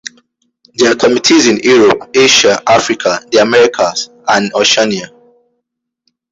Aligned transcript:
There 0.73 0.91
are 0.91 0.95
committees 0.95 1.45
in 1.47 1.57
Europe, 1.59 2.09
Asia, 2.15 2.59
Africa, 2.65 3.19
the 3.31 3.37
Americas, 3.37 4.09
and 4.27 4.51
Oceania. 4.55 5.11